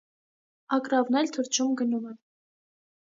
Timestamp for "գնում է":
1.83-2.17